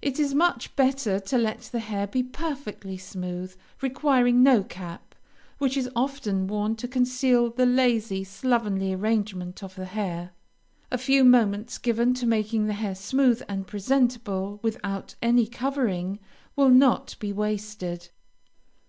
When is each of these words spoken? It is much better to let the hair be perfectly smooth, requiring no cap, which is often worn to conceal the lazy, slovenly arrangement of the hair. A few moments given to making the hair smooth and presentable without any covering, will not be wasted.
It 0.00 0.20
is 0.20 0.34
much 0.36 0.76
better 0.76 1.18
to 1.18 1.36
let 1.36 1.62
the 1.62 1.80
hair 1.80 2.06
be 2.06 2.22
perfectly 2.22 2.96
smooth, 2.96 3.56
requiring 3.82 4.40
no 4.40 4.62
cap, 4.62 5.16
which 5.58 5.76
is 5.76 5.90
often 5.96 6.46
worn 6.46 6.76
to 6.76 6.86
conceal 6.86 7.50
the 7.50 7.66
lazy, 7.66 8.22
slovenly 8.22 8.92
arrangement 8.94 9.64
of 9.64 9.74
the 9.74 9.86
hair. 9.86 10.30
A 10.92 10.96
few 10.96 11.24
moments 11.24 11.78
given 11.78 12.14
to 12.14 12.24
making 12.24 12.68
the 12.68 12.74
hair 12.74 12.94
smooth 12.94 13.42
and 13.48 13.66
presentable 13.66 14.60
without 14.62 15.16
any 15.20 15.44
covering, 15.48 16.20
will 16.54 16.70
not 16.70 17.16
be 17.18 17.32
wasted. 17.32 18.10